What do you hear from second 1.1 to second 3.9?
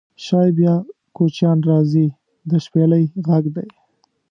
کوچیان راځي د شپیلۍ غږدی